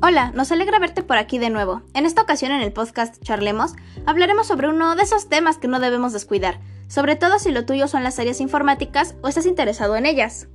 Hola, 0.00 0.30
nos 0.30 0.52
alegra 0.52 0.78
verte 0.78 1.02
por 1.02 1.16
aquí 1.16 1.38
de 1.38 1.50
nuevo. 1.50 1.82
En 1.92 2.06
esta 2.06 2.22
ocasión 2.22 2.52
en 2.52 2.60
el 2.60 2.72
podcast 2.72 3.20
Charlemos 3.20 3.72
hablaremos 4.06 4.46
sobre 4.46 4.68
uno 4.68 4.94
de 4.94 5.02
esos 5.02 5.28
temas 5.28 5.58
que 5.58 5.66
no 5.66 5.80
debemos 5.80 6.12
descuidar, 6.12 6.60
sobre 6.86 7.16
todo 7.16 7.40
si 7.40 7.50
lo 7.50 7.66
tuyo 7.66 7.88
son 7.88 8.04
las 8.04 8.16
áreas 8.20 8.40
informáticas 8.40 9.16
o 9.22 9.28
estás 9.28 9.44
interesado 9.44 9.96
en 9.96 10.06
ellas. 10.06 10.46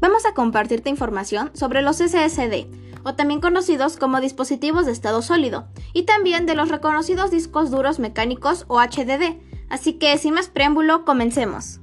Vamos 0.00 0.26
a 0.26 0.34
compartirte 0.34 0.90
información 0.90 1.52
sobre 1.54 1.82
los 1.82 1.98
SSD, 1.98 2.66
o 3.04 3.14
también 3.14 3.40
conocidos 3.40 3.96
como 3.96 4.20
dispositivos 4.20 4.86
de 4.86 4.92
estado 4.92 5.22
sólido, 5.22 5.68
y 5.92 6.02
también 6.02 6.44
de 6.44 6.56
los 6.56 6.68
reconocidos 6.68 7.30
discos 7.30 7.70
duros 7.70 8.00
mecánicos 8.00 8.64
o 8.66 8.80
HDD, 8.80 9.38
así 9.70 9.92
que 10.00 10.18
sin 10.18 10.34
más 10.34 10.48
preámbulo, 10.48 11.04
comencemos. 11.04 11.78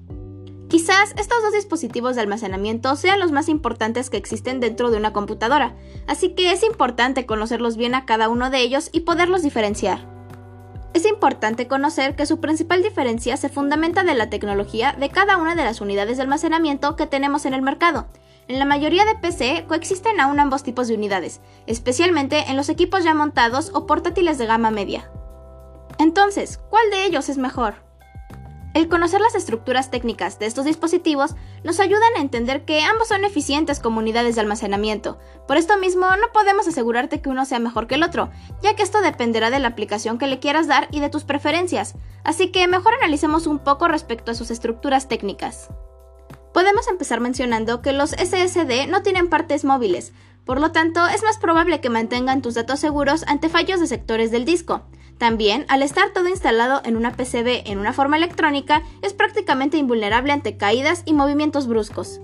Quizás 0.71 1.13
estos 1.17 1.43
dos 1.43 1.51
dispositivos 1.51 2.15
de 2.15 2.21
almacenamiento 2.21 2.95
sean 2.95 3.19
los 3.19 3.33
más 3.33 3.49
importantes 3.49 4.09
que 4.09 4.15
existen 4.15 4.61
dentro 4.61 4.89
de 4.89 4.95
una 4.95 5.11
computadora, 5.11 5.75
así 6.07 6.29
que 6.29 6.53
es 6.53 6.63
importante 6.63 7.25
conocerlos 7.25 7.75
bien 7.75 7.93
a 7.93 8.05
cada 8.05 8.29
uno 8.29 8.49
de 8.49 8.61
ellos 8.61 8.89
y 8.93 9.01
poderlos 9.01 9.43
diferenciar. 9.43 10.07
Es 10.93 11.05
importante 11.05 11.67
conocer 11.67 12.15
que 12.15 12.25
su 12.25 12.39
principal 12.39 12.83
diferencia 12.83 13.35
se 13.35 13.49
fundamenta 13.49 14.05
de 14.05 14.15
la 14.15 14.29
tecnología 14.29 14.95
de 14.97 15.09
cada 15.09 15.35
una 15.35 15.55
de 15.55 15.65
las 15.65 15.81
unidades 15.81 16.15
de 16.15 16.23
almacenamiento 16.23 16.95
que 16.95 17.05
tenemos 17.05 17.45
en 17.45 17.53
el 17.53 17.61
mercado. 17.61 18.07
En 18.47 18.57
la 18.57 18.63
mayoría 18.63 19.03
de 19.03 19.15
PC 19.15 19.65
coexisten 19.67 20.21
aún 20.21 20.39
ambos 20.39 20.63
tipos 20.63 20.87
de 20.87 20.95
unidades, 20.95 21.41
especialmente 21.67 22.45
en 22.49 22.55
los 22.55 22.69
equipos 22.69 23.03
ya 23.03 23.13
montados 23.13 23.71
o 23.73 23.85
portátiles 23.85 24.37
de 24.37 24.45
gama 24.45 24.71
media. 24.71 25.11
Entonces, 25.99 26.61
¿cuál 26.69 26.89
de 26.91 27.07
ellos 27.07 27.27
es 27.27 27.37
mejor? 27.37 27.90
El 28.73 28.87
conocer 28.87 29.19
las 29.19 29.35
estructuras 29.35 29.91
técnicas 29.91 30.39
de 30.39 30.45
estos 30.45 30.63
dispositivos 30.63 31.35
nos 31.65 31.81
ayudan 31.81 32.13
a 32.15 32.21
entender 32.21 32.63
que 32.63 32.81
ambos 32.81 33.09
son 33.09 33.25
eficientes 33.25 33.81
como 33.81 33.99
unidades 33.99 34.35
de 34.35 34.41
almacenamiento. 34.41 35.19
Por 35.45 35.57
esto 35.57 35.77
mismo, 35.77 36.05
no 36.05 36.31
podemos 36.31 36.69
asegurarte 36.69 37.21
que 37.21 37.27
uno 37.27 37.43
sea 37.43 37.59
mejor 37.59 37.87
que 37.87 37.95
el 37.95 38.03
otro, 38.03 38.31
ya 38.63 38.73
que 38.75 38.83
esto 38.83 39.01
dependerá 39.01 39.49
de 39.49 39.59
la 39.59 39.67
aplicación 39.67 40.17
que 40.17 40.27
le 40.27 40.39
quieras 40.39 40.67
dar 40.67 40.87
y 40.89 41.01
de 41.01 41.09
tus 41.09 41.25
preferencias. 41.25 41.95
Así 42.23 42.49
que 42.51 42.65
mejor 42.69 42.93
analicemos 42.93 43.45
un 43.45 43.59
poco 43.59 43.89
respecto 43.89 44.31
a 44.31 44.35
sus 44.35 44.51
estructuras 44.51 45.09
técnicas. 45.09 45.69
Podemos 46.53 46.87
empezar 46.87 47.19
mencionando 47.19 47.81
que 47.81 47.91
los 47.91 48.11
SSD 48.11 48.87
no 48.87 49.03
tienen 49.03 49.29
partes 49.29 49.65
móviles, 49.65 50.13
por 50.45 50.59
lo 50.59 50.71
tanto 50.71 51.05
es 51.07 51.23
más 51.23 51.37
probable 51.37 51.81
que 51.81 51.89
mantengan 51.89 52.41
tus 52.41 52.55
datos 52.55 52.79
seguros 52.79 53.23
ante 53.27 53.49
fallos 53.49 53.79
de 53.79 53.87
sectores 53.87 54.31
del 54.31 54.45
disco. 54.45 54.83
También, 55.17 55.65
al 55.67 55.83
estar 55.83 56.13
todo 56.13 56.27
instalado 56.27 56.81
en 56.83 56.97
una 56.97 57.11
PCB 57.11 57.69
en 57.69 57.77
una 57.77 57.93
forma 57.93 58.17
electrónica, 58.17 58.81
es 59.01 59.13
prácticamente 59.13 59.77
invulnerable 59.77 60.31
ante 60.31 60.57
caídas 60.57 61.03
y 61.05 61.13
movimientos 61.13 61.67
bruscos. 61.67 62.21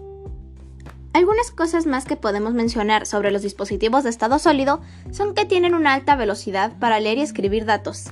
Algunas 1.13 1.51
cosas 1.51 1.85
más 1.85 2.05
que 2.05 2.15
podemos 2.15 2.53
mencionar 2.53 3.05
sobre 3.05 3.31
los 3.31 3.41
dispositivos 3.41 4.03
de 4.03 4.09
estado 4.09 4.39
sólido 4.39 4.81
son 5.11 5.33
que 5.33 5.45
tienen 5.45 5.73
una 5.73 5.93
alta 5.93 6.15
velocidad 6.15 6.73
para 6.79 6.99
leer 6.99 7.17
y 7.17 7.21
escribir 7.21 7.65
datos. 7.65 8.11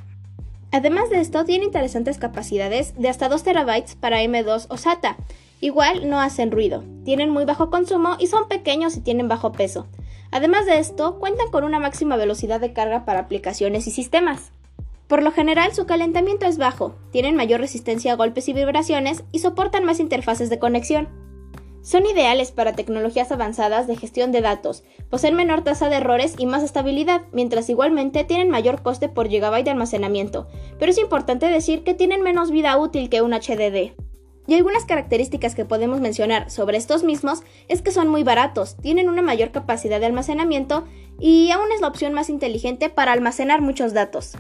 Además 0.72 1.10
de 1.10 1.22
esto, 1.22 1.46
tienen 1.46 1.68
interesantes 1.68 2.18
capacidades 2.18 2.94
de 2.96 3.10
hasta 3.10 3.30
2 3.30 3.44
TB 3.44 3.96
para 4.00 4.22
M2 4.22 4.66
o 4.70 4.78
SATA. 4.78 5.18
Igual 5.62 6.10
no 6.10 6.20
hacen 6.20 6.52
ruido, 6.52 6.84
tienen 7.04 7.30
muy 7.30 7.46
bajo 7.46 7.70
consumo 7.70 8.18
y 8.20 8.28
son 8.28 8.48
pequeños 8.48 8.98
y 8.98 9.02
tienen 9.02 9.28
bajo 9.28 9.52
peso. 9.52 9.88
Además 10.32 10.66
de 10.66 10.80
esto, 10.80 11.18
cuentan 11.20 11.50
con 11.50 11.64
una 11.64 11.80
máxima 11.80 12.18
velocidad 12.18 12.60
de 12.60 12.74
carga 12.74 13.06
para 13.06 13.22
aplicaciones 13.22 13.88
y 13.88 13.92
sistemas. 13.92 14.52
Por 15.08 15.22
lo 15.22 15.32
general 15.32 15.74
su 15.74 15.86
calentamiento 15.86 16.46
es 16.46 16.58
bajo, 16.58 16.96
tienen 17.12 17.36
mayor 17.36 17.60
resistencia 17.60 18.14
a 18.14 18.16
golpes 18.16 18.50
y 18.50 18.54
vibraciones 18.54 19.24
y 19.32 19.40
soportan 19.40 19.86
más 19.86 20.00
interfaces 20.00 20.50
de 20.50 20.60
conexión. 20.60 21.08
Son 21.84 22.08
ideales 22.08 22.52
para 22.52 22.74
tecnologías 22.74 23.32
avanzadas 23.32 23.86
de 23.86 23.96
gestión 23.96 24.32
de 24.32 24.42
datos, 24.42 24.84
poseen 25.12 25.36
menor 25.36 25.64
tasa 25.64 25.88
de 25.88 25.98
errores 25.98 26.34
y 26.40 26.48
más 26.48 26.64
estabilidad, 26.64 27.22
mientras 27.32 27.70
igualmente 27.70 28.24
tienen 28.24 28.50
mayor 28.50 28.82
coste 28.82 29.08
por 29.08 29.30
gigabyte 29.30 29.66
de 29.66 29.72
almacenamiento, 29.72 30.48
pero 30.80 30.92
es 30.92 30.98
importante 30.98 31.46
decir 31.46 31.84
que 31.84 31.94
tienen 31.94 32.24
menos 32.24 32.50
vida 32.50 32.76
útil 32.76 33.08
que 33.08 33.22
un 33.22 33.34
HDD. 33.34 33.94
Y 34.48 34.54
algunas 34.54 34.86
características 34.86 35.56
que 35.56 35.66
podemos 35.66 36.02
mencionar 36.02 36.52
sobre 36.52 36.78
estos 36.78 37.04
mismos 37.04 37.44
es 37.68 37.82
que 37.82 37.92
son 37.92 38.08
muy 38.08 38.24
baratos, 38.24 38.78
tienen 38.78 39.10
una 39.10 39.22
mayor 39.22 39.52
capacidad 39.52 40.00
de 40.00 40.06
almacenamiento 40.06 40.86
y 41.20 41.50
aún 41.52 41.72
es 41.72 41.82
la 41.82 41.88
opción 41.88 42.14
más 42.14 42.30
inteligente 42.30 42.90
para 42.90 43.12
almacenar 43.14 43.62
muchos 43.62 43.94
datos. 43.94 44.38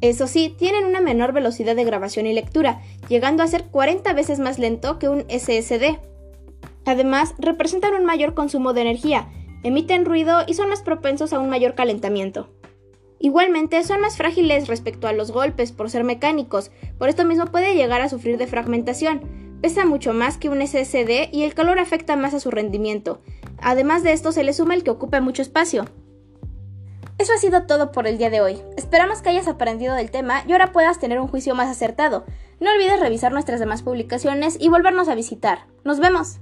Eso 0.00 0.26
sí, 0.26 0.54
tienen 0.58 0.84
una 0.84 1.00
menor 1.00 1.32
velocidad 1.32 1.76
de 1.76 1.84
grabación 1.84 2.26
y 2.26 2.34
lectura, 2.34 2.82
llegando 3.08 3.42
a 3.42 3.46
ser 3.46 3.64
40 3.64 4.12
veces 4.12 4.38
más 4.38 4.58
lento 4.58 4.98
que 4.98 5.08
un 5.08 5.24
SSD. 5.30 5.98
Además, 6.84 7.34
representan 7.38 7.94
un 7.94 8.04
mayor 8.04 8.34
consumo 8.34 8.74
de 8.74 8.82
energía, 8.82 9.30
emiten 9.62 10.04
ruido 10.04 10.42
y 10.46 10.54
son 10.54 10.68
más 10.68 10.82
propensos 10.82 11.32
a 11.32 11.38
un 11.38 11.48
mayor 11.48 11.74
calentamiento. 11.74 12.50
Igualmente, 13.18 13.82
son 13.84 14.02
más 14.02 14.18
frágiles 14.18 14.68
respecto 14.68 15.08
a 15.08 15.14
los 15.14 15.32
golpes 15.32 15.72
por 15.72 15.88
ser 15.88 16.04
mecánicos, 16.04 16.70
por 16.98 17.08
esto 17.08 17.24
mismo 17.24 17.46
puede 17.46 17.74
llegar 17.74 18.02
a 18.02 18.10
sufrir 18.10 18.36
de 18.36 18.46
fragmentación. 18.46 19.43
Pesa 19.64 19.86
mucho 19.86 20.12
más 20.12 20.36
que 20.36 20.50
un 20.50 20.60
SSD 20.60 21.30
y 21.32 21.44
el 21.44 21.54
calor 21.54 21.78
afecta 21.78 22.16
más 22.16 22.34
a 22.34 22.38
su 22.38 22.50
rendimiento. 22.50 23.22
Además 23.62 24.02
de 24.02 24.12
esto, 24.12 24.30
se 24.30 24.44
le 24.44 24.52
suma 24.52 24.74
el 24.74 24.84
que 24.84 24.90
ocupe 24.90 25.22
mucho 25.22 25.40
espacio. 25.40 25.86
Eso 27.16 27.32
ha 27.32 27.38
sido 27.38 27.62
todo 27.62 27.90
por 27.90 28.06
el 28.06 28.18
día 28.18 28.28
de 28.28 28.42
hoy. 28.42 28.60
Esperamos 28.76 29.22
que 29.22 29.30
hayas 29.30 29.48
aprendido 29.48 29.94
del 29.94 30.10
tema 30.10 30.42
y 30.46 30.52
ahora 30.52 30.72
puedas 30.72 30.98
tener 30.98 31.18
un 31.18 31.28
juicio 31.28 31.54
más 31.54 31.70
acertado. 31.70 32.26
No 32.60 32.70
olvides 32.72 33.00
revisar 33.00 33.32
nuestras 33.32 33.58
demás 33.58 33.82
publicaciones 33.82 34.58
y 34.60 34.68
volvernos 34.68 35.08
a 35.08 35.14
visitar. 35.14 35.60
¡Nos 35.82 35.98
vemos! 35.98 36.40